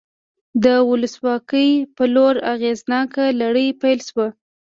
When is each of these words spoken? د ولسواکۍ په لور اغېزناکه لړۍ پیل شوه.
د 0.63 0.65
ولسواکۍ 0.89 1.69
په 1.95 2.03
لور 2.13 2.35
اغېزناکه 2.53 3.23
لړۍ 3.41 3.67
پیل 3.81 3.99
شوه. 4.07 4.27